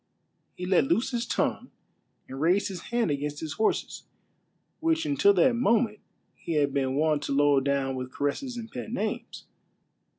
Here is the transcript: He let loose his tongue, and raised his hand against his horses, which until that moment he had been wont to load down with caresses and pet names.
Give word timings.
He 0.55 0.65
let 0.65 0.85
loose 0.87 1.11
his 1.11 1.27
tongue, 1.27 1.69
and 2.27 2.41
raised 2.41 2.69
his 2.69 2.85
hand 2.89 3.11
against 3.11 3.39
his 3.39 3.53
horses, 3.53 4.05
which 4.79 5.05
until 5.05 5.31
that 5.35 5.53
moment 5.55 5.99
he 6.33 6.53
had 6.53 6.73
been 6.73 6.95
wont 6.95 7.21
to 7.25 7.31
load 7.33 7.65
down 7.65 7.93
with 7.95 8.11
caresses 8.11 8.57
and 8.57 8.71
pet 8.71 8.91
names. 8.91 9.45